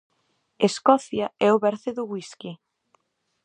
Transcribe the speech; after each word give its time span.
Escocia 0.69 1.27
é 1.47 1.49
o 1.55 1.61
berce 1.65 1.89
do 1.97 2.03
whisky. 2.11 2.51